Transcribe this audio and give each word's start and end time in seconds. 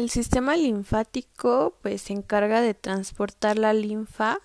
El 0.00 0.08
sistema 0.08 0.56
linfático 0.56 1.76
pues 1.82 2.00
se 2.00 2.14
encarga 2.14 2.62
de 2.62 2.72
transportar 2.72 3.58
la 3.58 3.74
linfa, 3.74 4.38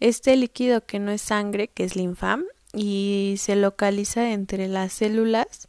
este 0.00 0.34
líquido 0.34 0.84
que 0.84 0.98
no 0.98 1.12
es 1.12 1.22
sangre, 1.22 1.68
que 1.68 1.84
es 1.84 1.94
linfa, 1.94 2.40
y 2.74 3.36
se 3.38 3.54
localiza 3.54 4.32
entre 4.32 4.66
las 4.66 4.92
células 4.92 5.68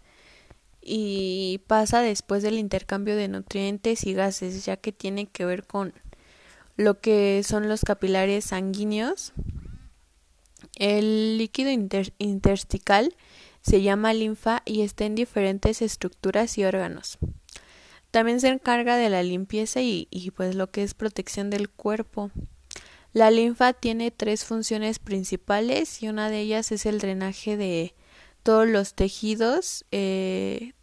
y 0.82 1.62
pasa 1.68 2.02
después 2.02 2.42
del 2.42 2.58
intercambio 2.58 3.16
de 3.16 3.28
nutrientes 3.28 4.04
y 4.08 4.16
gases, 4.16 4.66
ya 4.66 4.78
que 4.78 4.92
tiene 4.92 5.28
que 5.28 5.46
ver 5.46 5.68
con 5.68 5.94
lo 6.76 7.00
que 7.00 7.44
son 7.44 7.70
los 7.70 7.82
capilares 7.82 8.46
sanguíneos. 8.46 9.32
El 10.74 11.38
líquido 11.38 11.70
intersticial 12.18 13.16
se 13.62 13.84
llama 13.84 14.12
linfa 14.12 14.64
y 14.66 14.82
está 14.82 15.06
en 15.06 15.14
diferentes 15.14 15.84
estructuras 15.84 16.58
y 16.58 16.64
órganos. 16.64 17.20
También 18.14 18.40
se 18.40 18.50
encarga 18.50 18.96
de 18.96 19.10
la 19.10 19.24
limpieza 19.24 19.82
y, 19.82 20.08
pues 20.36 20.54
lo 20.54 20.70
que 20.70 20.84
es 20.84 20.94
protección 20.94 21.50
del 21.50 21.68
cuerpo. 21.68 22.30
La 23.12 23.32
linfa 23.32 23.74
tiene 23.74 24.12
tres 24.12 24.46
funciones 24.46 25.00
principales 25.00 26.04
y 26.04 26.10
una 26.10 26.30
de 26.30 26.42
ellas 26.42 26.72
es 26.72 26.86
el 26.86 27.00
drenaje 27.00 27.58
de 27.58 27.96
todos 28.44 28.68
los 28.68 28.94
tejidos, 28.94 29.86
eh, 29.90 30.74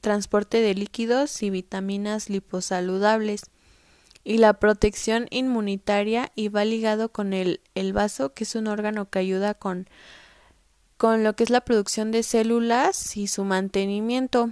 transporte 0.00 0.60
de 0.60 0.74
líquidos 0.76 1.42
y 1.42 1.50
vitaminas 1.50 2.30
liposaludables 2.30 3.50
y 4.22 4.38
la 4.38 4.52
protección 4.60 5.26
inmunitaria 5.30 6.30
y 6.36 6.50
va 6.50 6.64
ligado 6.64 7.10
con 7.10 7.32
el, 7.32 7.62
el 7.74 7.94
vaso 7.94 8.32
que 8.32 8.44
es 8.44 8.54
un 8.54 8.68
órgano 8.68 9.10
que 9.10 9.18
ayuda 9.18 9.54
con 9.54 9.88
con 10.98 11.24
lo 11.24 11.34
que 11.34 11.42
es 11.42 11.50
la 11.50 11.62
producción 11.62 12.12
de 12.12 12.22
células 12.22 13.16
y 13.16 13.26
su 13.26 13.42
mantenimiento. 13.42 14.50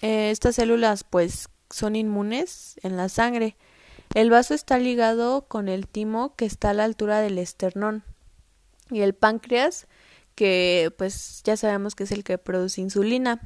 Eh, 0.00 0.30
estas 0.30 0.54
células 0.54 1.04
pues 1.04 1.48
son 1.72 1.96
inmunes 1.96 2.78
en 2.82 2.96
la 2.96 3.08
sangre. 3.08 3.56
El 4.14 4.30
vaso 4.30 4.54
está 4.54 4.78
ligado 4.78 5.46
con 5.48 5.68
el 5.68 5.88
timo 5.88 6.36
que 6.36 6.44
está 6.44 6.70
a 6.70 6.74
la 6.74 6.84
altura 6.84 7.20
del 7.20 7.38
esternón 7.38 8.04
y 8.90 9.00
el 9.00 9.14
páncreas 9.14 9.86
que 10.34 10.92
pues 10.96 11.42
ya 11.44 11.56
sabemos 11.56 11.94
que 11.94 12.04
es 12.04 12.12
el 12.12 12.24
que 12.24 12.38
produce 12.38 12.80
insulina 12.80 13.40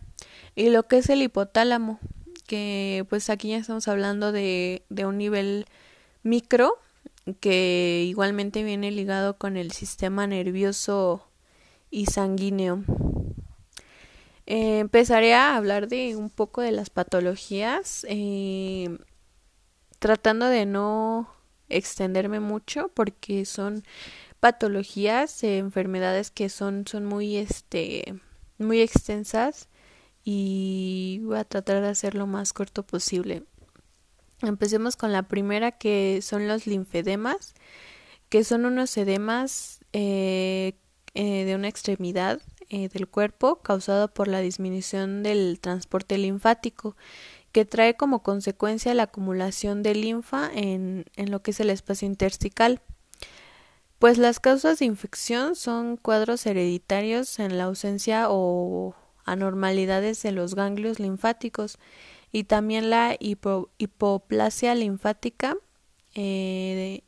y 0.54 0.70
lo 0.70 0.84
que 0.84 0.98
es 0.98 1.08
el 1.08 1.22
hipotálamo 1.22 2.00
que 2.46 3.04
pues 3.08 3.28
aquí 3.30 3.50
ya 3.50 3.58
estamos 3.58 3.88
hablando 3.88 4.32
de, 4.32 4.84
de 4.88 5.06
un 5.06 5.18
nivel 5.18 5.66
micro 6.22 6.78
que 7.40 8.04
igualmente 8.06 8.62
viene 8.62 8.90
ligado 8.90 9.36
con 9.36 9.56
el 9.56 9.72
sistema 9.72 10.26
nervioso 10.26 11.26
y 11.90 12.06
sanguíneo. 12.06 12.84
Eh, 14.46 14.78
empezaré 14.78 15.34
a 15.34 15.56
hablar 15.56 15.88
de 15.88 16.14
un 16.16 16.30
poco 16.30 16.62
de 16.62 16.70
las 16.70 16.88
patologías, 16.88 18.06
eh, 18.08 18.96
tratando 19.98 20.46
de 20.46 20.66
no 20.66 21.28
extenderme 21.68 22.38
mucho 22.38 22.88
porque 22.94 23.44
son 23.44 23.82
patologías, 24.38 25.42
eh, 25.42 25.58
enfermedades 25.58 26.30
que 26.30 26.48
son, 26.48 26.86
son 26.86 27.06
muy, 27.06 27.36
este, 27.36 28.20
muy 28.58 28.80
extensas 28.80 29.68
y 30.24 31.20
voy 31.24 31.38
a 31.38 31.44
tratar 31.44 31.82
de 31.82 31.88
hacer 31.88 32.14
lo 32.14 32.26
más 32.28 32.52
corto 32.52 32.84
posible. 32.84 33.44
Empecemos 34.42 34.96
con 34.96 35.12
la 35.12 35.24
primera 35.24 35.72
que 35.72 36.20
son 36.22 36.46
los 36.46 36.66
linfedemas, 36.68 37.54
que 38.28 38.44
son 38.44 38.64
unos 38.66 38.96
edemas 38.96 39.80
eh, 39.92 40.74
de 41.14 41.54
una 41.56 41.68
extremidad 41.68 42.40
eh, 42.70 42.88
del 42.88 43.08
cuerpo 43.08 43.56
causado 43.56 44.12
por 44.12 44.28
la 44.28 44.40
disminución 44.40 45.22
del 45.22 45.58
transporte 45.60 46.18
linfático 46.18 46.96
que 47.52 47.64
trae 47.64 47.96
como 47.96 48.22
consecuencia 48.22 48.92
la 48.94 49.04
acumulación 49.04 49.82
de 49.82 49.94
linfa 49.94 50.50
en, 50.52 51.06
en 51.16 51.30
lo 51.30 51.42
que 51.42 51.52
es 51.52 51.60
el 51.60 51.70
espacio 51.70 52.06
intersticial. 52.06 52.80
Pues 53.98 54.18
las 54.18 54.40
causas 54.40 54.78
de 54.78 54.84
infección 54.84 55.56
son 55.56 55.96
cuadros 55.96 56.44
hereditarios 56.44 57.38
en 57.38 57.56
la 57.56 57.64
ausencia 57.64 58.26
o 58.28 58.94
anormalidades 59.24 60.22
de 60.22 60.32
los 60.32 60.54
ganglios 60.54 61.00
linfáticos 61.00 61.78
y 62.30 62.44
también 62.44 62.90
la 62.90 63.16
hipoplasia 63.18 64.74
linfática, 64.74 65.56
eh, 66.14 67.02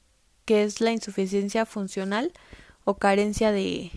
que 0.46 0.62
es 0.62 0.80
la 0.80 0.92
insuficiencia 0.92 1.66
funcional 1.66 2.32
o 2.84 2.96
carencia 2.96 3.52
de 3.52 3.90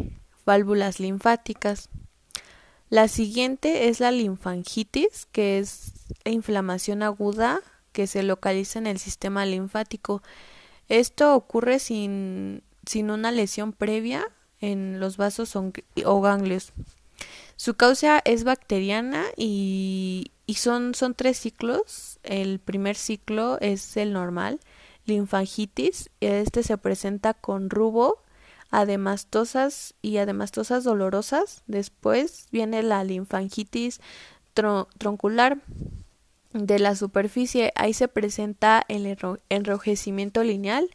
válvulas 0.51 0.99
linfáticas. 0.99 1.87
La 2.89 3.07
siguiente 3.07 3.87
es 3.87 4.01
la 4.01 4.11
linfangitis, 4.11 5.25
que 5.31 5.59
es 5.59 5.93
la 6.25 6.31
inflamación 6.33 7.03
aguda 7.03 7.61
que 7.93 8.05
se 8.05 8.21
localiza 8.21 8.77
en 8.77 8.85
el 8.85 8.99
sistema 8.99 9.45
linfático. 9.45 10.21
Esto 10.89 11.35
ocurre 11.35 11.79
sin, 11.79 12.63
sin 12.85 13.11
una 13.11 13.31
lesión 13.31 13.71
previa 13.71 14.25
en 14.59 14.99
los 14.99 15.15
vasos 15.15 15.55
o 15.55 16.21
ganglios. 16.21 16.73
Su 17.55 17.75
causa 17.75 18.21
es 18.25 18.43
bacteriana 18.43 19.23
y, 19.37 20.33
y 20.45 20.55
son, 20.55 20.95
son 20.95 21.13
tres 21.13 21.37
ciclos. 21.37 22.19
El 22.23 22.59
primer 22.59 22.97
ciclo 22.97 23.57
es 23.61 23.95
el 23.95 24.11
normal, 24.11 24.59
linfangitis. 25.05 26.09
Este 26.19 26.61
se 26.61 26.77
presenta 26.77 27.33
con 27.33 27.69
rubo, 27.69 28.21
ademastosas 28.71 29.93
y 30.01 30.17
ademastosas 30.17 30.83
dolorosas. 30.83 31.61
Después 31.67 32.47
viene 32.51 32.81
la 32.81 33.03
linfangitis 33.03 33.99
troncular 34.53 35.59
de 36.53 36.79
la 36.79 36.95
superficie. 36.95 37.71
Ahí 37.75 37.93
se 37.93 38.07
presenta 38.07 38.83
el 38.87 39.17
enrojecimiento 39.49 40.43
lineal 40.43 40.89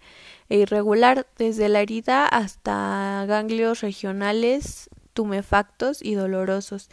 e 0.49 0.59
irregular 0.59 1.27
desde 1.39 1.69
la 1.69 1.81
herida 1.81 2.27
hasta 2.27 3.25
ganglios 3.27 3.81
regionales 3.81 4.91
tumefactos 5.13 6.03
y 6.03 6.15
dolorosos. 6.15 6.89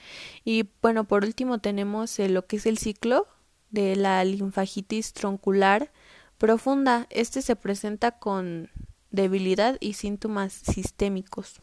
Y 0.45 0.69
bueno, 0.81 1.03
por 1.03 1.23
último 1.25 1.59
tenemos 1.59 2.17
lo 2.19 2.45
que 2.45 2.57
es 2.57 2.65
el 2.65 2.77
ciclo 2.77 3.27
de 3.69 3.95
la 3.95 4.23
linfagitis 4.23 5.13
troncular 5.13 5.91
profunda. 6.37 7.07
Este 7.09 7.41
se 7.41 7.55
presenta 7.55 8.11
con 8.11 8.69
debilidad 9.13 9.77
y 9.79 9.93
síntomas 9.93 10.51
sistémicos. 10.51 11.61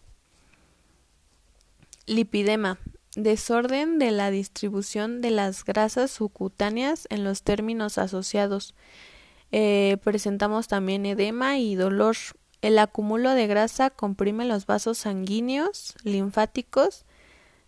Lipidema. 2.07 2.79
Desorden 3.17 3.99
de 3.99 4.13
la 4.13 4.31
distribución 4.31 5.21
de 5.21 5.33
las 5.33 5.65
grasas 5.65 6.13
subcutáneas 6.13 7.09
en 7.11 7.25
los 7.25 7.43
términos 7.43 7.99
asociados. 7.99 8.75
Eh, 9.51 9.97
presentamos 10.05 10.69
también 10.69 11.05
edema 11.05 11.59
y 11.59 11.75
dolor. 11.75 12.17
El 12.63 12.79
acúmulo 12.79 13.31
de 13.31 13.49
grasa 13.49 13.91
comprime 13.91 14.45
los 14.45 14.67
vasos 14.67 14.99
sanguíneos, 14.99 15.97
linfáticos, 16.05 17.05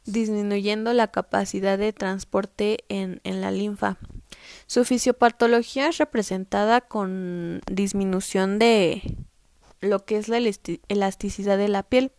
disminuyendo 0.05 0.93
la 0.93 1.09
capacidad 1.09 1.77
de 1.77 1.93
transporte 1.93 2.85
en, 2.89 3.21
en 3.25 3.41
la 3.41 3.51
linfa. 3.51 3.99
Su 4.67 4.85
fisiopatología 4.85 5.89
es 5.89 5.99
representada 5.99 6.83
con 6.83 7.63
disminución 7.67 8.61
de 8.61 9.22
lo 9.83 10.07
que 10.07 10.17
es 10.17 10.29
la 10.29 10.39
elasticidad 10.89 11.59
de 11.59 11.69
la 11.69 11.83
piel 11.83 12.13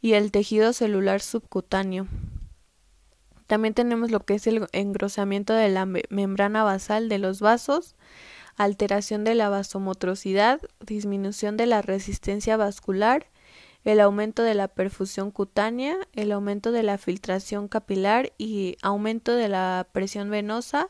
y 0.00 0.14
el 0.14 0.32
tejido 0.32 0.72
celular 0.72 1.20
subcutáneo. 1.20 2.08
También 3.46 3.74
tenemos 3.74 4.10
lo 4.10 4.20
que 4.20 4.34
es 4.34 4.46
el 4.46 4.66
engrosamiento 4.72 5.54
de 5.54 5.68
la 5.68 5.86
membrana 5.86 6.64
basal 6.64 7.08
de 7.08 7.18
los 7.18 7.40
vasos, 7.40 7.94
alteración 8.56 9.24
de 9.24 9.34
la 9.34 9.48
vasomotricidad, 9.48 10.60
disminución 10.84 11.56
de 11.56 11.66
la 11.66 11.80
resistencia 11.80 12.56
vascular, 12.56 13.26
el 13.84 14.00
aumento 14.00 14.42
de 14.42 14.54
la 14.54 14.68
perfusión 14.68 15.30
cutánea, 15.30 15.96
el 16.12 16.32
aumento 16.32 16.72
de 16.72 16.82
la 16.82 16.98
filtración 16.98 17.68
capilar 17.68 18.32
y 18.36 18.76
aumento 18.82 19.34
de 19.34 19.48
la 19.48 19.86
presión 19.92 20.28
venosa, 20.28 20.88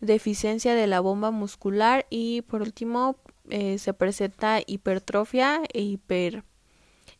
deficiencia 0.00 0.74
de 0.74 0.86
la 0.86 1.00
bomba 1.00 1.30
muscular 1.30 2.06
y 2.10 2.42
por 2.42 2.62
último 2.62 3.16
eh, 3.50 3.78
se 3.78 3.92
presenta 3.94 4.60
hipertrofia 4.66 5.62
e 5.72 5.82
hiper, 5.82 6.44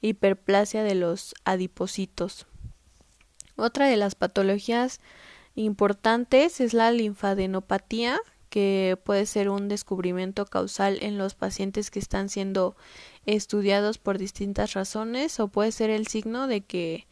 hiperplasia 0.00 0.82
de 0.82 0.94
los 0.94 1.34
adipocitos. 1.44 2.46
Otra 3.56 3.88
de 3.88 3.96
las 3.96 4.14
patologías 4.14 5.00
importantes 5.54 6.60
es 6.60 6.72
la 6.72 6.90
linfadenopatía, 6.90 8.18
que 8.48 8.98
puede 9.04 9.26
ser 9.26 9.48
un 9.48 9.68
descubrimiento 9.68 10.44
causal 10.44 10.98
en 11.02 11.18
los 11.18 11.34
pacientes 11.34 11.90
que 11.90 12.00
están 12.00 12.28
siendo 12.28 12.76
estudiados 13.24 13.98
por 13.98 14.18
distintas 14.18 14.72
razones 14.74 15.38
o 15.38 15.48
puede 15.48 15.72
ser 15.72 15.90
el 15.90 16.08
signo 16.08 16.48
de 16.48 16.62
que 16.62 17.06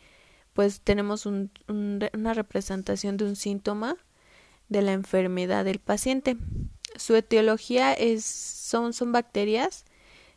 pues 0.53 0.81
tenemos 0.81 1.27
un, 1.27 1.53
una 1.69 2.35
representación 2.35 3.17
de 3.17 3.25
un 3.25 3.37
síntoma 3.37 3.97
de 4.69 4.83
la 4.83 4.93
enfermedad 4.93 5.65
del 5.65 5.79
paciente. 5.79 6.37
Su 6.99 7.17
etiología 7.17 7.93
es, 7.95 8.25
son, 8.25 8.93
son 8.93 9.13
bacterias, 9.13 9.85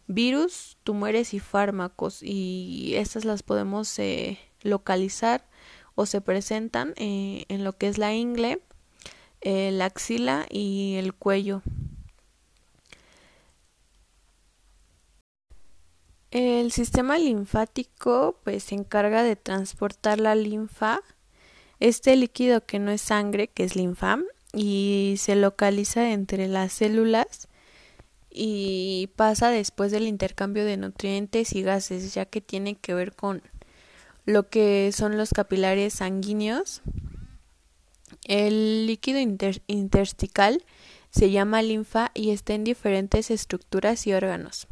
virus, 0.08 0.78
tumores 0.84 1.34
y 1.34 1.40
fármacos 1.40 2.22
y 2.22 2.94
estas 2.96 3.26
las 3.26 3.44
podemos 3.44 3.98
eh, 4.00 4.40
localizar 4.62 5.48
o 5.96 6.06
se 6.06 6.22
presentan 6.22 6.94
eh, 6.98 7.46
en 7.50 7.64
lo 7.64 7.74
que 7.74 7.88
es 7.88 7.98
la 7.98 8.14
ingle, 8.14 8.62
la 9.44 9.86
axila 9.86 10.46
y 10.50 10.96
el 10.98 11.14
cuello. 11.14 11.64
El 16.32 16.72
sistema 16.72 17.18
linfático 17.18 18.40
pues 18.46 18.64
se 18.64 18.76
encarga 18.76 19.22
de 19.22 19.36
transportar 19.36 20.22
la 20.22 20.34
linfa, 20.34 21.02
este 21.82 22.16
líquido 22.16 22.66
que 22.66 22.80
no 22.80 22.92
es 22.92 23.02
sangre, 23.02 23.50
que 23.50 23.66
es 23.66 23.76
linfa, 23.76 24.18
y 24.54 25.16
se 25.18 25.36
localiza 25.36 26.12
entre 26.12 26.48
las 26.48 26.74
células 26.74 27.48
y 28.30 29.10
pasa 29.16 29.50
después 29.50 29.92
del 29.92 30.08
intercambio 30.08 30.66
de 30.66 30.78
nutrientes 30.78 31.54
y 31.54 31.62
gases, 31.62 32.14
ya 32.14 32.26
que 32.26 32.42
tiene 32.42 32.76
que 32.76 32.94
ver 32.94 33.14
con 33.14 33.42
lo 34.26 34.50
que 34.50 34.92
son 34.94 35.18
los 35.18 35.32
capilares 35.32 35.96
sanguíneos. 35.96 36.82
El 38.24 38.88
líquido 38.88 39.20
intersticial 39.20 40.64
se 41.10 41.32
llama 41.32 41.62
linfa 41.62 42.12
y 42.14 42.32
está 42.32 42.54
en 42.54 42.64
diferentes 42.64 43.32
estructuras 43.32 44.08
y 44.08 44.14
órganos. 44.14 44.68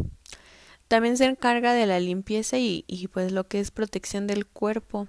También 0.87 1.17
se 1.17 1.25
encarga 1.25 1.73
de 1.73 1.85
la 1.85 1.99
limpieza 1.99 2.57
y, 2.57 2.83
pues 3.13 3.31
lo 3.31 3.47
que 3.47 3.59
es 3.59 3.71
protección 3.71 4.25
del 4.25 4.47
cuerpo. 4.47 5.07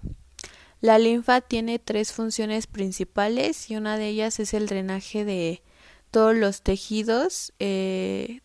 La 0.80 0.98
linfa 0.98 1.40
tiene 1.40 1.78
tres 1.78 2.12
funciones 2.12 2.66
principales 2.66 3.70
y 3.70 3.76
una 3.76 3.98
de 3.98 4.08
ellas 4.08 4.40
es 4.40 4.54
el 4.54 4.66
drenaje 4.66 5.24
de 5.24 5.62
todos 6.10 6.34
los 6.34 6.62
tejidos, 6.62 7.52
eh, 7.58 8.40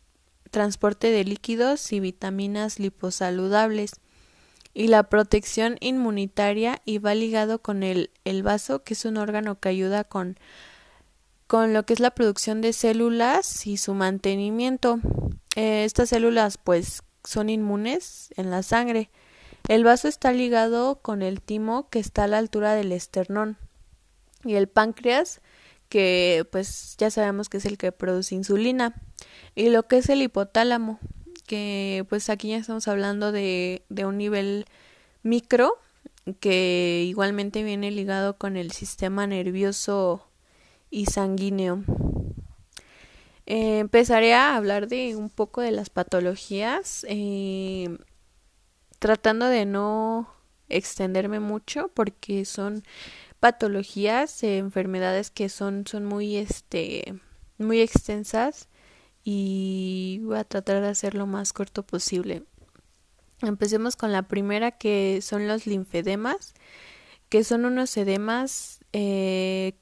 transporte 0.51 1.11
de 1.11 1.23
líquidos 1.23 1.91
y 1.93 1.99
vitaminas 1.99 2.79
liposaludables 2.79 3.93
y 4.73 4.87
la 4.87 5.03
protección 5.03 5.77
inmunitaria 5.79 6.81
y 6.83 6.97
va 6.97 7.15
ligado 7.15 7.59
con 7.59 7.83
el, 7.83 8.11
el 8.25 8.43
vaso 8.43 8.83
que 8.83 8.93
es 8.93 9.05
un 9.05 9.17
órgano 9.17 9.59
que 9.59 9.69
ayuda 9.69 10.03
con 10.03 10.37
con 11.47 11.73
lo 11.73 11.85
que 11.85 11.93
es 11.93 11.99
la 11.99 12.11
producción 12.11 12.61
de 12.61 12.73
células 12.73 13.67
y 13.67 13.77
su 13.77 13.93
mantenimiento. 13.93 14.99
Eh, 15.55 15.85
estas 15.85 16.09
células 16.09 16.57
pues 16.57 17.03
son 17.23 17.49
inmunes 17.49 18.33
en 18.35 18.49
la 18.49 18.63
sangre. 18.63 19.09
El 19.67 19.83
vaso 19.83 20.07
está 20.07 20.31
ligado 20.31 21.01
con 21.01 21.21
el 21.21 21.41
timo 21.41 21.89
que 21.89 21.99
está 21.99 22.25
a 22.25 22.27
la 22.27 22.37
altura 22.37 22.73
del 22.73 22.91
esternón 22.91 23.57
y 24.43 24.55
el 24.55 24.67
páncreas 24.67 25.41
que 25.89 26.47
pues 26.51 26.95
ya 26.97 27.09
sabemos 27.09 27.49
que 27.49 27.57
es 27.57 27.65
el 27.65 27.77
que 27.77 27.91
produce 27.91 28.35
insulina 28.35 28.95
y 29.55 29.69
lo 29.69 29.87
que 29.87 29.97
es 29.97 30.09
el 30.09 30.21
hipotálamo 30.21 30.99
que 31.47 32.05
pues 32.09 32.29
aquí 32.29 32.49
ya 32.49 32.57
estamos 32.57 32.87
hablando 32.87 33.31
de, 33.31 33.83
de 33.89 34.05
un 34.05 34.17
nivel 34.17 34.65
micro 35.23 35.77
que 36.39 37.03
igualmente 37.07 37.63
viene 37.63 37.91
ligado 37.91 38.37
con 38.37 38.57
el 38.57 38.71
sistema 38.71 39.27
nervioso 39.27 40.25
y 40.89 41.05
sanguíneo. 41.05 41.83
Empezaré 43.45 44.33
a 44.33 44.55
hablar 44.55 44.87
de 44.87 45.15
un 45.15 45.29
poco 45.29 45.61
de 45.61 45.71
las 45.71 45.91
patologías, 45.91 47.05
eh, 47.07 47.95
tratando 49.05 49.45
de 49.45 49.67
no 49.67 50.27
extenderme 50.67 51.39
mucho 51.39 51.91
porque 51.93 52.43
son 52.43 52.81
patologías, 53.39 54.41
eh, 54.41 54.57
enfermedades 54.57 55.29
que 55.29 55.47
son, 55.47 55.85
son 55.85 56.05
muy, 56.05 56.37
este, 56.37 57.13
muy 57.59 57.81
extensas 57.81 58.67
y 59.23 60.21
voy 60.23 60.37
a 60.39 60.43
tratar 60.43 60.81
de 60.81 60.87
hacer 60.87 61.13
lo 61.13 61.27
más 61.27 61.53
corto 61.53 61.85
posible. 61.85 62.45
Empecemos 63.43 63.95
con 63.95 64.11
la 64.11 64.23
primera 64.23 64.71
que 64.71 65.19
son 65.21 65.47
los 65.47 65.67
linfedemas, 65.67 66.55
que 67.29 67.43
son 67.43 67.65
unos 67.65 67.95
edemas 67.97 68.79
de 68.91 69.75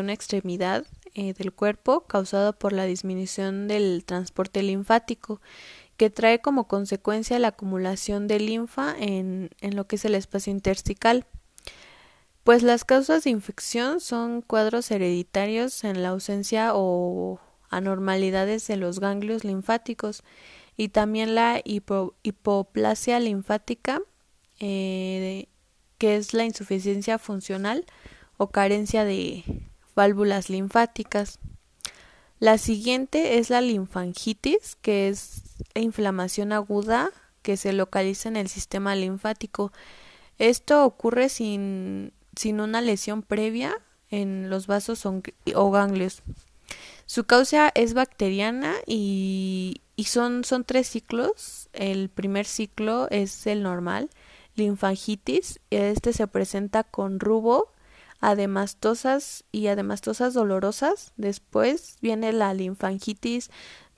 una 0.00 0.12
extremidad 0.12 0.86
eh, 1.14 1.34
del 1.34 1.52
cuerpo 1.52 2.06
causado 2.06 2.52
por 2.56 2.72
la 2.72 2.84
disminución 2.84 3.66
del 3.66 4.04
transporte 4.04 4.62
linfático, 4.62 5.40
que 6.00 6.08
trae 6.08 6.40
como 6.40 6.66
consecuencia 6.66 7.38
la 7.38 7.48
acumulación 7.48 8.26
de 8.26 8.40
linfa 8.40 8.94
en, 8.98 9.50
en 9.60 9.76
lo 9.76 9.86
que 9.86 9.96
es 9.96 10.06
el 10.06 10.14
espacio 10.14 10.50
intersticial. 10.50 11.26
Pues 12.42 12.62
las 12.62 12.86
causas 12.86 13.24
de 13.24 13.28
infección 13.28 14.00
son 14.00 14.40
cuadros 14.40 14.90
hereditarios 14.90 15.84
en 15.84 16.02
la 16.02 16.08
ausencia 16.08 16.70
o 16.72 17.38
anormalidades 17.68 18.66
de 18.66 18.78
los 18.78 18.98
ganglios 18.98 19.44
linfáticos 19.44 20.22
y 20.74 20.88
también 20.88 21.34
la 21.34 21.60
hipoplasia 21.64 23.20
linfática, 23.20 24.00
eh, 24.58 25.48
que 25.98 26.16
es 26.16 26.32
la 26.32 26.46
insuficiencia 26.46 27.18
funcional 27.18 27.84
o 28.38 28.48
carencia 28.48 29.04
de, 29.04 29.44
válvulas 29.94 30.48
linfáticas. 30.48 31.40
La 32.40 32.56
siguiente 32.56 33.38
es 33.38 33.50
la 33.50 33.60
linfangitis, 33.60 34.76
que 34.80 35.08
es 35.08 35.42
inflamación 35.74 36.52
aguda 36.52 37.10
que 37.42 37.58
se 37.58 37.74
localiza 37.74 38.30
en 38.30 38.36
el 38.36 38.48
sistema 38.48 38.96
linfático. 38.96 39.72
Esto 40.38 40.86
ocurre 40.86 41.28
sin, 41.28 42.12
sin 42.34 42.60
una 42.60 42.80
lesión 42.80 43.20
previa 43.22 43.76
en 44.10 44.48
los 44.48 44.66
vasos 44.66 45.04
o 45.06 45.70
ganglios. 45.70 46.22
Su 47.04 47.24
causa 47.24 47.70
es 47.74 47.92
bacteriana 47.92 48.74
y, 48.86 49.82
y 49.96 50.04
son, 50.04 50.42
son 50.44 50.64
tres 50.64 50.88
ciclos. 50.88 51.68
El 51.74 52.08
primer 52.08 52.46
ciclo 52.46 53.06
es 53.10 53.46
el 53.46 53.62
normal, 53.62 54.08
linfangitis. 54.54 55.60
Este 55.68 56.14
se 56.14 56.26
presenta 56.26 56.84
con 56.84 57.20
rubo, 57.20 57.70
ademastosas 58.20 59.44
y 59.50 59.66
ademastosas 59.66 60.34
dolorosas. 60.34 61.12
Después 61.16 61.96
viene 62.00 62.32
la 62.32 62.54
linfangitis 62.54 63.50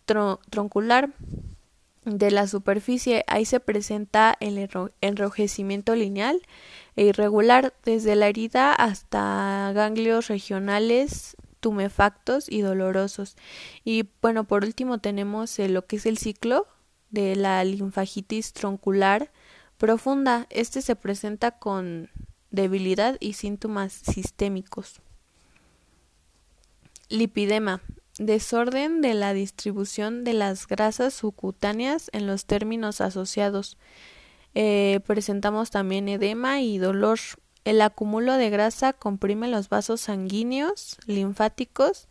troncular 0.04 1.10
de 2.04 2.30
la 2.30 2.46
superficie. 2.46 3.24
Ahí 3.26 3.44
se 3.44 3.60
presenta 3.60 4.36
el 4.40 4.68
enrojecimiento 5.00 5.94
lineal 5.94 6.40
e 6.96 7.04
irregular 7.04 7.74
desde 7.84 8.16
la 8.16 8.28
herida 8.28 8.72
hasta 8.72 9.72
ganglios 9.74 10.28
regionales 10.28 11.36
tumefactos 11.60 12.50
y 12.50 12.60
dolorosos. 12.60 13.36
Y 13.84 14.08
bueno, 14.20 14.44
por 14.44 14.64
último 14.64 14.98
tenemos 14.98 15.58
lo 15.58 15.86
que 15.86 15.96
es 15.96 16.06
el 16.06 16.18
ciclo 16.18 16.66
de 17.10 17.36
la 17.36 17.62
linfangitis 17.62 18.52
troncular 18.52 19.30
profunda. 19.78 20.46
Este 20.50 20.82
se 20.82 20.96
presenta 20.96 21.52
con 21.52 22.10
debilidad 22.52 23.16
y 23.18 23.32
síntomas 23.32 23.92
sistémicos. 23.92 25.00
Lipidema. 27.08 27.82
Desorden 28.18 29.00
de 29.00 29.14
la 29.14 29.32
distribución 29.32 30.22
de 30.22 30.34
las 30.34 30.66
grasas 30.68 31.14
subcutáneas 31.14 32.10
en 32.12 32.26
los 32.26 32.44
términos 32.44 33.00
asociados. 33.00 33.78
Eh, 34.54 35.00
presentamos 35.06 35.70
también 35.70 36.08
edema 36.08 36.60
y 36.60 36.76
dolor. 36.76 37.18
El 37.64 37.80
acúmulo 37.80 38.34
de 38.34 38.50
grasa 38.50 38.92
comprime 38.92 39.48
los 39.48 39.70
vasos 39.70 40.02
sanguíneos, 40.02 40.98
linfáticos, 41.06 42.08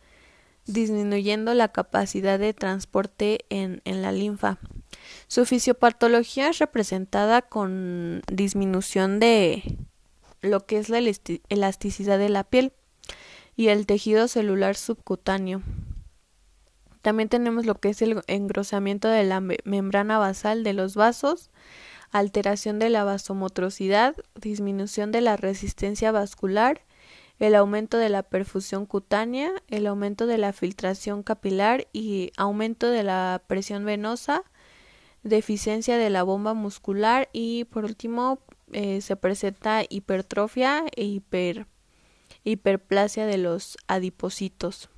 disminuyendo 0.66 1.54
la 1.54 1.68
capacidad 1.68 2.38
de 2.38 2.52
transporte 2.52 3.44
en, 3.48 3.80
en 3.84 4.02
la 4.02 4.10
linfa. 4.10 4.58
Su 5.28 5.46
fisiopatología 5.46 6.48
es 6.48 6.58
representada 6.58 7.42
con 7.42 8.22
disminución 8.26 9.20
de 9.20 9.78
lo 10.42 10.66
que 10.66 10.78
es 10.78 10.88
la 10.88 10.98
elasticidad 11.48 12.18
de 12.18 12.28
la 12.28 12.44
piel 12.44 12.72
y 13.56 13.68
el 13.68 13.86
tejido 13.86 14.28
celular 14.28 14.76
subcutáneo. 14.76 15.62
También 17.00 17.28
tenemos 17.28 17.66
lo 17.66 17.74
que 17.74 17.88
es 17.90 18.02
el 18.02 18.22
engrosamiento 18.26 19.08
de 19.08 19.24
la 19.24 19.40
membrana 19.40 20.18
basal 20.18 20.62
de 20.62 20.72
los 20.72 20.94
vasos, 20.94 21.50
alteración 22.10 22.78
de 22.78 22.90
la 22.90 23.04
vasomotricidad, 23.04 24.14
disminución 24.40 25.10
de 25.10 25.20
la 25.20 25.36
resistencia 25.36 26.12
vascular, 26.12 26.82
el 27.38 27.56
aumento 27.56 27.98
de 27.98 28.08
la 28.08 28.22
perfusión 28.22 28.86
cutánea, 28.86 29.50
el 29.68 29.88
aumento 29.88 30.26
de 30.26 30.38
la 30.38 30.52
filtración 30.52 31.24
capilar 31.24 31.88
y 31.92 32.30
aumento 32.36 32.88
de 32.88 33.02
la 33.02 33.42
presión 33.48 33.84
venosa, 33.84 34.44
deficiencia 35.24 35.98
de 35.98 36.10
la 36.10 36.22
bomba 36.22 36.54
muscular 36.54 37.28
y 37.32 37.64
por 37.64 37.84
último 37.84 38.38
eh, 38.72 39.00
se 39.00 39.16
presenta 39.16 39.82
hipertrofia 39.88 40.84
e 40.96 41.04
hiper, 41.04 41.66
hiperplasia 42.44 43.26
de 43.26 43.38
los 43.38 43.76
adipocitos. 43.86 44.88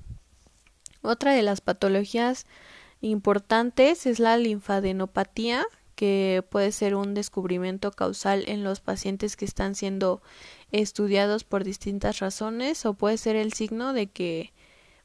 Otra 1.01 1.33
de 1.33 1.43
las 1.43 1.61
patologías 1.61 2.45
importantes 3.01 4.05
es 4.05 4.19
la 4.19 4.37
linfadenopatía, 4.37 5.65
que 5.95 6.43
puede 6.49 6.71
ser 6.71 6.95
un 6.95 7.13
descubrimiento 7.13 7.91
causal 7.91 8.43
en 8.47 8.63
los 8.63 8.81
pacientes 8.81 9.35
que 9.35 9.45
están 9.45 9.75
siendo 9.75 10.21
estudiados 10.71 11.43
por 11.43 11.63
distintas 11.63 12.19
razones 12.19 12.85
o 12.85 12.93
puede 12.93 13.17
ser 13.17 13.35
el 13.35 13.53
signo 13.53 13.93
de 13.93 14.07
que 14.07 14.51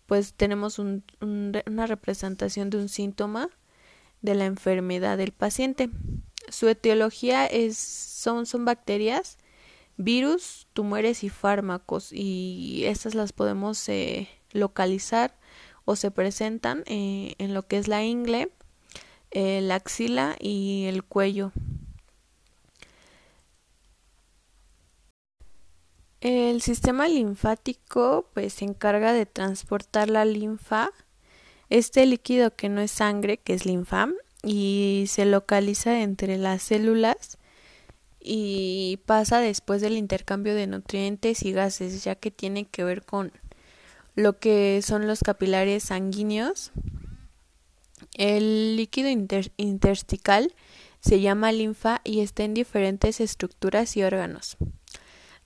pues 0.06 0.34
tenemos 0.34 0.80
una 0.80 1.86
representación 1.86 2.70
de 2.70 2.78
un 2.78 2.88
síntoma 2.88 3.48
de 4.22 4.34
la 4.34 4.46
enfermedad 4.46 5.16
del 5.16 5.30
paciente. 5.30 5.88
Su 6.50 6.68
etiología 6.68 7.46
es, 7.46 7.78
son, 7.78 8.46
son 8.46 8.64
bacterias, 8.64 9.38
virus, 9.96 10.66
tumores 10.72 11.24
y 11.24 11.28
fármacos 11.28 12.12
y 12.12 12.82
estas 12.86 13.14
las 13.14 13.32
podemos 13.32 13.88
eh, 13.88 14.28
localizar 14.52 15.36
o 15.84 15.96
se 15.96 16.10
presentan 16.10 16.82
eh, 16.86 17.34
en 17.38 17.54
lo 17.54 17.66
que 17.66 17.78
es 17.78 17.88
la 17.88 18.02
ingle, 18.02 18.50
eh, 19.30 19.60
la 19.62 19.76
axila 19.76 20.36
y 20.40 20.86
el 20.86 21.04
cuello. 21.04 21.52
El 26.20 26.60
sistema 26.60 27.08
linfático 27.08 28.28
pues 28.34 28.54
se 28.54 28.66
encarga 28.66 29.12
de 29.12 29.24
transportar 29.24 30.10
la 30.10 30.24
linfa, 30.24 30.90
este 31.70 32.04
líquido 32.04 32.54
que 32.54 32.68
no 32.68 32.82
es 32.82 32.90
sangre, 32.90 33.38
que 33.38 33.54
es 33.54 33.64
linfa, 33.64 34.08
y 34.42 35.04
se 35.08 35.24
localiza 35.24 36.00
entre 36.00 36.38
las 36.38 36.62
células 36.62 37.38
y 38.20 39.00
pasa 39.06 39.40
después 39.40 39.80
del 39.80 39.96
intercambio 39.96 40.54
de 40.54 40.66
nutrientes 40.66 41.42
y 41.42 41.52
gases, 41.52 42.04
ya 42.04 42.14
que 42.14 42.30
tiene 42.30 42.66
que 42.66 42.84
ver 42.84 43.04
con 43.04 43.32
lo 44.14 44.38
que 44.38 44.80
son 44.82 45.06
los 45.06 45.20
capilares 45.20 45.84
sanguíneos. 45.84 46.72
El 48.14 48.76
líquido 48.76 49.08
intersticial 49.08 50.54
se 51.00 51.20
llama 51.20 51.52
linfa 51.52 52.00
y 52.04 52.20
está 52.20 52.44
en 52.44 52.54
diferentes 52.54 53.20
estructuras 53.20 53.96
y 53.96 54.02
órganos. 54.02 54.56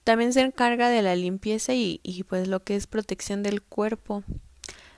También 0.02 0.32
se 0.32 0.40
encarga 0.40 0.88
de 0.88 1.02
la 1.02 1.16
limpieza 1.16 1.74
y, 1.74 2.00
y 2.02 2.24
pues 2.24 2.48
lo 2.48 2.62
que 2.62 2.74
es 2.76 2.86
protección 2.86 3.42
del 3.42 3.62
cuerpo. 3.62 4.24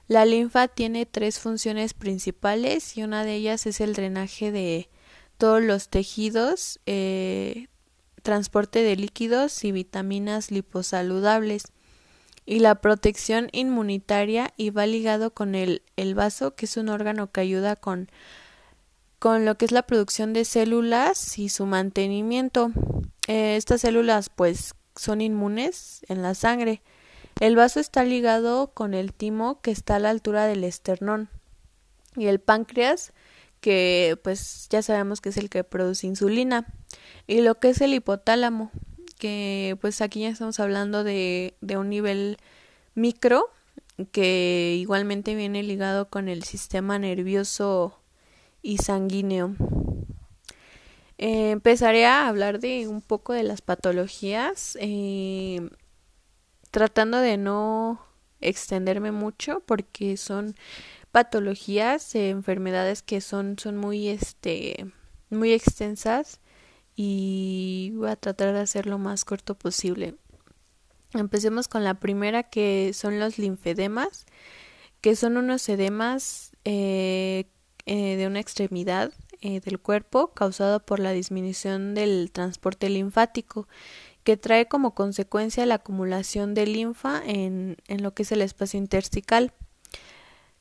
La 0.08 0.24
linfa 0.24 0.68
tiene 0.68 1.06
tres 1.06 1.40
funciones 1.40 1.94
principales 1.94 2.96
y 2.96 3.02
una 3.02 3.24
de 3.24 3.34
ellas 3.34 3.66
es 3.66 3.80
el 3.80 3.94
drenaje 3.94 4.52
de 4.52 4.88
todos 5.36 5.62
los 5.62 5.88
tejidos, 5.88 6.80
eh, 6.86 7.66
transporte 8.22 8.82
de 8.82 8.96
líquidos 8.96 9.64
y 9.64 9.72
vitaminas 9.72 10.50
liposaludables 10.50 11.64
y 12.44 12.60
la 12.60 12.76
protección 12.76 13.48
inmunitaria 13.52 14.52
y 14.56 14.70
va 14.70 14.86
ligado 14.86 15.34
con 15.34 15.54
el, 15.54 15.82
el 15.96 16.14
vaso 16.14 16.54
que 16.54 16.66
es 16.66 16.76
un 16.76 16.88
órgano 16.88 17.30
que 17.32 17.40
ayuda 17.40 17.74
con 17.74 18.08
con 19.18 19.44
lo 19.44 19.56
que 19.56 19.64
es 19.64 19.72
la 19.72 19.82
producción 19.82 20.32
de 20.32 20.44
células 20.44 21.38
y 21.38 21.48
su 21.48 21.66
mantenimiento. 21.66 22.70
Eh, 23.28 23.56
estas 23.56 23.80
células 23.80 24.28
pues 24.28 24.74
son 24.94 25.20
inmunes 25.20 26.04
en 26.08 26.22
la 26.22 26.34
sangre. 26.34 26.82
El 27.40 27.56
vaso 27.56 27.80
está 27.80 28.04
ligado 28.04 28.68
con 28.68 28.94
el 28.94 29.12
timo 29.12 29.60
que 29.60 29.70
está 29.70 29.96
a 29.96 29.98
la 30.00 30.10
altura 30.10 30.46
del 30.46 30.64
esternón 30.64 31.28
y 32.16 32.26
el 32.26 32.40
páncreas 32.40 33.12
que 33.60 34.18
pues 34.22 34.68
ya 34.70 34.82
sabemos 34.82 35.20
que 35.20 35.28
es 35.28 35.36
el 35.36 35.50
que 35.50 35.64
produce 35.64 36.06
insulina 36.06 36.66
y 37.26 37.42
lo 37.42 37.58
que 37.58 37.70
es 37.70 37.80
el 37.80 37.92
hipotálamo 37.92 38.70
que 39.18 39.76
pues 39.80 40.00
aquí 40.00 40.20
ya 40.20 40.28
estamos 40.28 40.60
hablando 40.60 41.04
de, 41.04 41.54
de 41.60 41.76
un 41.76 41.90
nivel 41.90 42.38
micro 42.94 43.50
que 44.12 44.76
igualmente 44.78 45.34
viene 45.34 45.62
ligado 45.62 46.08
con 46.08 46.28
el 46.28 46.42
sistema 46.42 46.98
nervioso 46.98 47.98
y 48.62 48.78
sanguíneo. 48.78 49.54
Eh, 51.18 51.50
empezaré 51.50 52.04
a 52.04 52.28
hablar 52.28 52.58
de 52.60 52.88
un 52.88 53.00
poco 53.00 53.32
de 53.32 53.42
las 53.42 53.62
patologías, 53.62 54.76
eh, 54.80 55.70
tratando 56.76 57.16
de 57.16 57.38
no 57.38 58.04
extenderme 58.42 59.10
mucho 59.10 59.62
porque 59.64 60.18
son 60.18 60.54
patologías, 61.10 62.14
eh, 62.14 62.28
enfermedades 62.28 63.00
que 63.00 63.22
son, 63.22 63.58
son 63.58 63.78
muy, 63.78 64.08
este, 64.08 64.84
muy 65.30 65.52
extensas 65.54 66.38
y 66.94 67.94
voy 67.94 68.10
a 68.10 68.16
tratar 68.16 68.52
de 68.52 68.60
hacerlo 68.60 68.90
lo 68.90 68.98
más 68.98 69.24
corto 69.24 69.54
posible. 69.54 70.16
Empecemos 71.14 71.66
con 71.66 71.82
la 71.82 71.94
primera 71.94 72.42
que 72.42 72.92
son 72.92 73.20
los 73.20 73.38
linfedemas, 73.38 74.26
que 75.00 75.16
son 75.16 75.38
unos 75.38 75.66
edemas 75.70 76.54
de 76.62 77.46
una 78.26 78.40
extremidad 78.40 79.14
eh, 79.40 79.60
del 79.60 79.78
cuerpo 79.78 80.34
causado 80.34 80.80
por 80.80 80.98
la 80.98 81.12
disminución 81.12 81.94
del 81.94 82.30
transporte 82.32 82.88
linfático, 82.88 83.66
que 84.26 84.36
trae 84.36 84.66
como 84.66 84.92
consecuencia 84.92 85.64
la 85.66 85.76
acumulación 85.76 86.52
de 86.52 86.66
linfa 86.66 87.22
en, 87.24 87.76
en 87.86 88.02
lo 88.02 88.12
que 88.12 88.24
es 88.24 88.32
el 88.32 88.42
espacio 88.42 88.76
intersticial. 88.76 89.52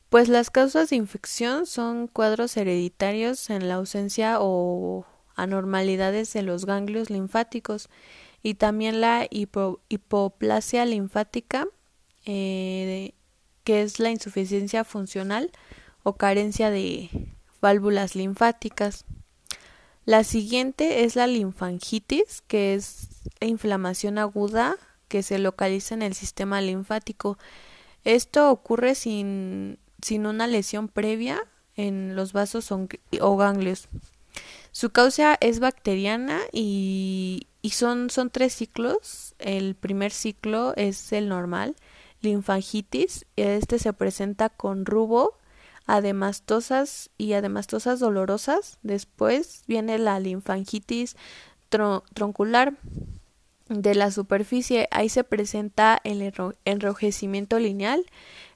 Pues 0.10 0.30
las 0.30 0.52
causas 0.52 0.92
de 0.92 0.98
infección 0.98 1.66
son 1.66 2.08
cuadros 2.08 2.56
hereditarios 2.58 3.50
en 3.50 3.68
la 3.68 3.74
ausencia 3.74 4.38
o 4.40 5.08
anormalidades 5.36 6.32
de 6.34 6.44
los 6.44 6.68
ganglios 6.68 7.10
linfáticos 7.10 7.90
y 8.44 8.54
también 8.54 9.02
la 9.02 9.28
hipoplasia 9.32 10.86
linfática, 10.86 11.66
eh, 12.26 13.16
que 13.64 13.82
es 13.82 14.00
la 14.00 14.12
insuficiencia 14.12 14.84
funcional 14.84 15.52
o 16.04 16.18
carencia 16.18 16.70
de, 16.70 17.10
válvulas 17.62 18.16
linfáticas. 18.16 19.06
La 20.06 20.24
siguiente 20.24 21.04
es 21.04 21.16
la 21.16 21.26
linfangitis, 21.26 22.42
que 22.48 22.76
es 22.76 23.08
la 23.40 23.48
inflamación 23.48 24.18
aguda 24.20 24.78
que 25.08 25.24
se 25.24 25.40
localiza 25.40 25.96
en 25.96 26.04
el 26.04 26.14
sistema 26.14 26.62
linfático. 26.62 27.38
Esto 28.04 28.52
ocurre 28.52 28.94
sin, 28.96 29.80
sin 30.02 30.28
una 30.28 30.46
lesión 30.46 30.88
previa 30.88 31.42
en 31.76 32.16
los 32.16 32.34
vasos 32.34 32.72
o 32.72 33.38
ganglios. 33.38 33.88
Su 34.72 34.92
causa 34.92 35.38
es 35.40 35.60
bacteriana 35.60 36.42
y, 36.52 37.48
y 37.62 37.72
son, 37.72 38.10
son 38.10 38.30
tres 38.30 38.54
ciclos. 38.54 39.34
El 39.40 39.74
primer 39.74 40.12
ciclo 40.12 40.74
es 40.76 41.14
el 41.14 41.30
normal, 41.30 41.76
linfangitis. 42.22 43.26
Este 43.38 43.80
se 43.80 43.94
presenta 43.94 44.50
con 44.50 44.86
rubo, 44.86 45.38
ademastosas 45.86 47.10
y 47.18 47.34
ademastosas 47.34 48.00
dolorosas. 48.00 48.77
Después 48.84 49.63
viene 49.68 49.98
la 49.98 50.20
linfangitis 50.20 51.15
troncular 51.70 52.75
de 53.70 53.96
la 53.96 54.12
superficie. 54.12 54.88
Ahí 54.92 55.10
se 55.10 55.24
presenta 55.24 56.00
el 56.04 56.34
enrojecimiento 56.65 57.60
lineal 57.60 58.06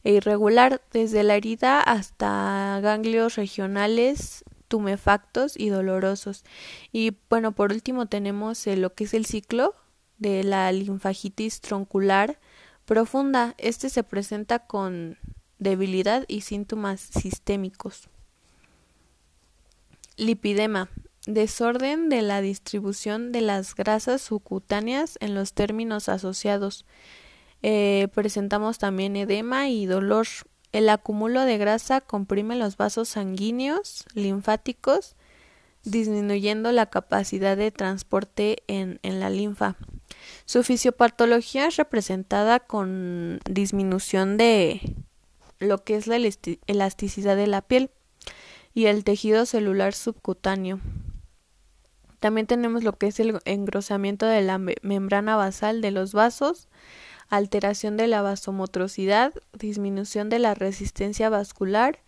e 0.04 0.14
irregular 0.14 0.82
desde 0.92 1.24
la 1.24 1.36
herida 1.36 1.82
hasta 1.82 2.80
ganglios 2.82 3.36
regionales 3.36 4.44
tumefactos 4.68 5.58
y 5.58 5.70
dolorosos. 5.70 6.44
Y 6.92 7.18
bueno, 7.30 7.52
por 7.54 7.72
último 7.72 8.06
tenemos 8.06 8.66
lo 8.68 8.94
que 8.94 9.06
es 9.06 9.14
el 9.14 9.26
ciclo 9.26 9.76
de 10.20 10.44
la 10.44 10.72
linfangitis 10.72 11.60
troncular 11.62 12.40
profunda. 12.86 13.56
Este 13.58 13.90
se 13.90 14.04
presenta 14.04 14.60
con 14.60 15.18
debilidad 15.60 16.26
y 16.28 16.42
síntomas 16.42 17.02
sistémicos. 17.02 18.10
Lipidema. 20.18 20.90
Desorden 21.28 22.10
de 22.10 22.22
la 22.22 22.42
distribución 22.42 23.32
de 23.32 23.42
las 23.42 23.76
grasas 23.76 24.22
subcutáneas 24.22 25.18
en 25.22 25.36
los 25.36 25.54
términos 25.54 26.10
asociados. 26.10 26.86
Eh, 27.62 28.08
presentamos 28.14 28.80
también 28.80 29.16
edema 29.16 29.70
y 29.70 29.86
dolor. 29.86 30.28
El 30.72 30.90
acúmulo 30.90 31.42
de 31.42 31.58
grasa 31.58 32.02
comprime 32.02 32.56
los 32.56 32.78
vasos 32.78 33.10
sanguíneos, 33.10 34.06
linfáticos, 34.14 35.16
disminuyendo 35.84 36.72
la 36.72 36.88
capacidad 36.88 37.58
de 37.58 37.72
transporte 37.72 38.64
en, 38.68 39.00
en 39.04 39.20
la 39.20 39.30
linfa. 39.30 39.76
Su 40.46 40.64
fisiopatología 40.64 41.68
es 41.68 41.76
representada 41.76 42.60
con 42.60 43.40
disminución 43.50 44.38
de 44.38 44.96
lo 45.60 45.84
que 45.84 45.96
es 45.96 46.08
la 46.08 46.18
elasticidad 46.68 47.36
de 47.36 47.48
la 47.48 47.62
piel 47.62 47.92
y 48.74 48.86
el 48.86 49.04
tejido 49.04 49.46
celular 49.46 49.94
subcutáneo. 49.94 50.80
También 52.20 52.48
tenemos 52.48 52.84
lo 52.84 52.94
que 52.94 53.08
es 53.08 53.20
el 53.20 53.40
engrosamiento 53.46 54.26
de 54.26 54.42
la 54.42 54.58
membrana 54.58 55.36
basal 55.36 55.82
de 55.82 55.92
los 55.92 56.14
vasos, 56.14 56.68
alteración 57.30 57.96
de 57.98 58.08
la 58.08 58.22
vasomotricidad, 58.22 59.34
disminución 59.58 60.30
de 60.30 60.40
la 60.40 60.54
resistencia 60.54 61.30
vascular, 61.30 62.00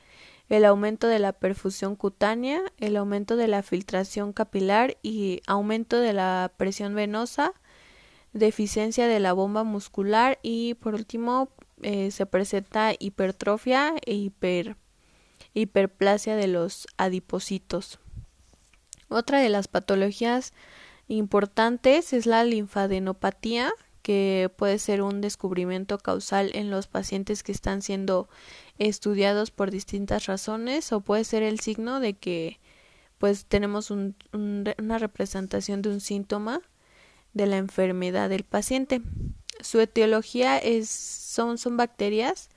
el 0.49 0.65
aumento 0.65 1.07
de 1.07 1.19
la 1.19 1.31
perfusión 1.31 1.95
cutánea, 1.95 2.61
el 2.77 2.97
aumento 2.97 3.37
de 3.37 3.47
la 3.47 3.63
filtración 3.63 4.33
capilar 4.33 4.97
y 5.01 5.41
aumento 5.47 5.97
de 5.97 6.11
la 6.11 6.51
presión 6.57 6.93
venosa, 6.93 7.53
deficiencia 8.33 9.07
de 9.07 9.21
la 9.21 9.31
bomba 9.31 9.63
muscular 9.63 10.39
y 10.41 10.73
por 10.75 10.93
último 10.93 11.49
eh, 11.81 12.11
se 12.11 12.25
presenta 12.25 12.93
hipertrofia 12.97 13.93
e 14.05 14.13
hiper, 14.13 14.77
hiperplasia 15.53 16.35
de 16.35 16.47
los 16.47 16.87
adipocitos. 16.97 17.99
Otra 19.09 19.39
de 19.39 19.49
las 19.49 19.67
patologías 19.67 20.53
importantes 21.07 22.13
es 22.13 22.25
la 22.25 22.43
linfadenopatía, 22.43 23.73
que 24.01 24.51
puede 24.55 24.79
ser 24.79 25.01
un 25.01 25.21
descubrimiento 25.21 25.97
causal 25.97 26.51
en 26.53 26.71
los 26.71 26.87
pacientes 26.87 27.43
que 27.43 27.51
están 27.51 27.81
siendo 27.81 28.29
estudiados 28.79 29.51
por 29.51 29.69
distintas 29.69 30.25
razones 30.25 30.91
o 30.91 31.01
puede 31.01 31.23
ser 31.23 31.43
el 31.43 31.59
signo 31.59 31.99
de 31.99 32.13
que 32.13 32.59
pues 33.19 33.45
tenemos 33.45 33.91
una 33.91 34.97
representación 34.97 35.83
de 35.83 35.89
un 35.89 36.01
síntoma 36.01 36.61
de 37.33 37.45
la 37.45 37.57
enfermedad 37.57 38.29
del 38.29 38.43
paciente. 38.43 39.01
Su 39.61 39.79
etiología 39.79 40.57
es, 40.57 40.89
son, 40.89 41.57
son 41.57 41.77
bacterias 41.77 42.49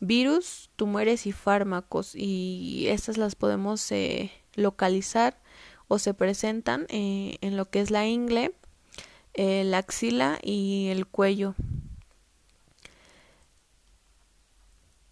virus, 0.00 0.70
tumores 0.76 1.26
y 1.26 1.32
fármacos 1.32 2.14
y 2.14 2.86
estas 2.88 3.18
las 3.18 3.34
podemos 3.34 3.90
eh, 3.92 4.32
localizar 4.54 5.38
o 5.88 5.98
se 5.98 6.12
presentan 6.14 6.86
eh, 6.88 7.36
en 7.40 7.56
lo 7.56 7.70
que 7.70 7.80
es 7.80 7.90
la 7.90 8.06
ingle, 8.06 8.52
la 9.34 9.78
axila 9.78 10.38
y 10.42 10.88
el 10.90 11.06
cuello 11.06 11.54